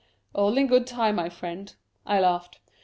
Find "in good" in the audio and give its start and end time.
0.57-0.87